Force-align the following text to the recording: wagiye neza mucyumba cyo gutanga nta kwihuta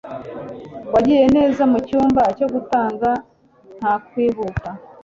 wagiye 0.93 1.25
neza 1.35 1.61
mucyumba 1.71 2.21
cyo 2.37 2.47
gutanga 2.53 3.09
nta 3.79 3.93
kwihuta 4.07 4.69